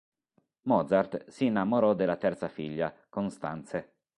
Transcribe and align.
Mozart 0.63 1.27
si 1.27 1.45
innamorò 1.45 1.93
della 1.93 2.15
terza 2.15 2.47
figlia, 2.47 2.91
Constanze. 3.07 3.97